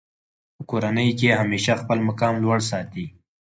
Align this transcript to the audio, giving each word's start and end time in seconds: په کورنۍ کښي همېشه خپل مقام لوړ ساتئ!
په 0.55 0.63
کورنۍ 0.69 1.09
کښي 1.19 1.29
همېشه 1.41 1.73
خپل 1.81 1.97
مقام 2.07 2.33
لوړ 2.43 2.59
ساتئ! 2.69 3.05